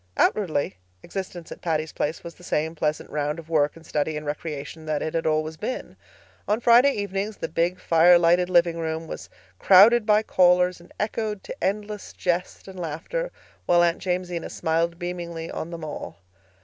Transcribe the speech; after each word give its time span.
Outwardly, 0.17 0.77
existence 1.03 1.51
at 1.51 1.61
Patty's 1.61 1.91
Place 1.93 2.23
was 2.23 2.33
the 2.33 2.43
same 2.43 2.73
pleasant 2.73 3.07
round 3.11 3.37
of 3.37 3.49
work 3.49 3.75
and 3.75 3.85
study 3.85 4.17
and 4.17 4.25
recreation 4.25 4.83
that 4.87 5.03
it 5.03 5.13
had 5.13 5.27
always 5.27 5.57
been. 5.57 5.95
On 6.47 6.59
Friday 6.59 6.89
evenings 6.93 7.37
the 7.37 7.47
big, 7.47 7.79
fire 7.79 8.17
lighted 8.17 8.49
livingroom 8.49 9.05
was 9.05 9.29
crowded 9.59 10.07
by 10.07 10.23
callers 10.23 10.81
and 10.81 10.91
echoed 10.99 11.43
to 11.43 11.63
endless 11.63 12.13
jest 12.13 12.67
and 12.67 12.79
laughter, 12.79 13.31
while 13.67 13.83
Aunt 13.83 13.99
Jamesina 14.03 14.49
smiled 14.49 14.97
beamingly 14.97 15.51
on 15.51 15.69
them 15.69 15.83
all. 15.83 16.17